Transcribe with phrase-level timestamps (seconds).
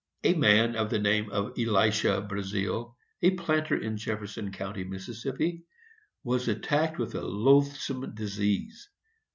[0.23, 5.63] A man of the name of Elisha Brazealle, a planter in Jefferson County, Mississippi,
[6.23, 8.89] was attacked with a loathsome disease.